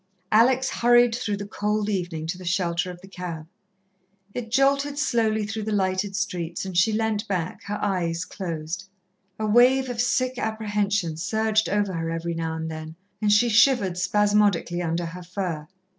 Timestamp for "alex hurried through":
0.31-1.37